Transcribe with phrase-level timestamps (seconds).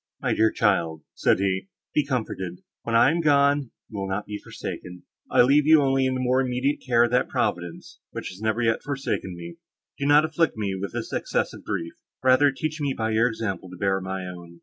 [0.19, 2.63] "My dear child," said he, "be comforted.
[2.81, 6.41] When I am gone, you will not be forsaken—I leave you only in the more
[6.41, 9.57] immediate care of that Providence, which has never yet forsaken me.
[9.99, 11.93] Do not afflict me with this excess of grief;
[12.23, 14.59] rather teach me by your example to bear my own."